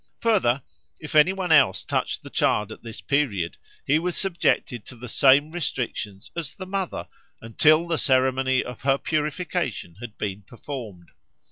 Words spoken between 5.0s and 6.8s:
same restrictions as the